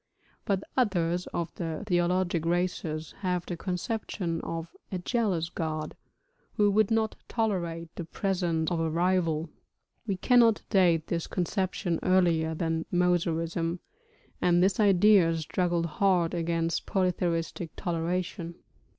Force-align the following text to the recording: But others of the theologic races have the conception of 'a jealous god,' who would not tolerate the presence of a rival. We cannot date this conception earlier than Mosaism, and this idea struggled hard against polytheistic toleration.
But 0.45 0.63
others 0.75 1.27
of 1.27 1.53
the 1.53 1.83
theologic 1.85 2.43
races 2.43 3.13
have 3.19 3.45
the 3.45 3.55
conception 3.55 4.41
of 4.41 4.75
'a 4.91 4.97
jealous 4.97 5.49
god,' 5.49 5.95
who 6.53 6.71
would 6.71 6.89
not 6.89 7.15
tolerate 7.27 7.93
the 7.93 8.05
presence 8.05 8.71
of 8.71 8.79
a 8.79 8.89
rival. 8.89 9.51
We 10.07 10.17
cannot 10.17 10.63
date 10.71 11.05
this 11.05 11.27
conception 11.27 11.99
earlier 12.01 12.55
than 12.55 12.87
Mosaism, 12.91 13.79
and 14.41 14.63
this 14.63 14.79
idea 14.79 15.37
struggled 15.37 15.85
hard 15.85 16.33
against 16.33 16.87
polytheistic 16.87 17.75
toleration. 17.75 18.55